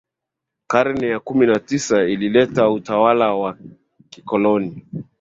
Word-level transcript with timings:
Karne 0.67 1.07
ya 1.07 1.19
kumi 1.19 1.45
na 1.45 1.59
tisa 1.59 2.03
ilileta 2.03 2.69
utawala 2.69 3.33
wa 3.35 3.57
kikoloni 4.09 4.85